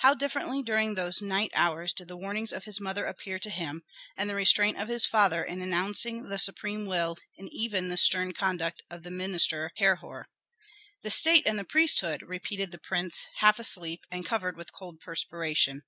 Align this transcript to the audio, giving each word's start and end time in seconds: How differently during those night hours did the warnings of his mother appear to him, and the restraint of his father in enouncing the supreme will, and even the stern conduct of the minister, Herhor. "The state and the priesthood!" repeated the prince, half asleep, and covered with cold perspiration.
How 0.00 0.12
differently 0.12 0.62
during 0.62 0.96
those 0.96 1.22
night 1.22 1.50
hours 1.54 1.94
did 1.94 2.06
the 2.08 2.16
warnings 2.18 2.52
of 2.52 2.64
his 2.64 2.78
mother 2.78 3.06
appear 3.06 3.38
to 3.38 3.48
him, 3.48 3.80
and 4.18 4.28
the 4.28 4.34
restraint 4.34 4.76
of 4.76 4.88
his 4.88 5.06
father 5.06 5.42
in 5.42 5.62
enouncing 5.62 6.28
the 6.28 6.38
supreme 6.38 6.84
will, 6.84 7.16
and 7.38 7.48
even 7.50 7.88
the 7.88 7.96
stern 7.96 8.32
conduct 8.34 8.82
of 8.90 9.02
the 9.02 9.10
minister, 9.10 9.72
Herhor. 9.78 10.26
"The 11.00 11.10
state 11.10 11.44
and 11.46 11.58
the 11.58 11.64
priesthood!" 11.64 12.20
repeated 12.20 12.70
the 12.70 12.76
prince, 12.76 13.24
half 13.38 13.58
asleep, 13.58 14.02
and 14.10 14.26
covered 14.26 14.58
with 14.58 14.74
cold 14.74 15.00
perspiration. 15.00 15.84